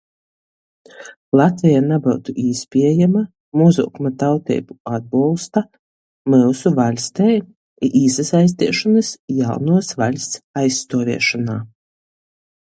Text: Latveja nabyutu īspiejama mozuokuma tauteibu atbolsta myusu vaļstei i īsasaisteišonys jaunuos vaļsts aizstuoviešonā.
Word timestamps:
Latveja 1.39 1.81
nabyutu 1.89 2.33
īspiejama 2.43 3.21
mozuokuma 3.61 4.11
tauteibu 4.23 4.77
atbolsta 4.97 5.63
myusu 6.35 6.73
vaļstei 6.81 7.37
i 7.89 7.93
īsasaisteišonys 8.03 9.13
jaunuos 9.43 9.93
vaļsts 10.03 10.43
aizstuoviešonā. 10.65 11.59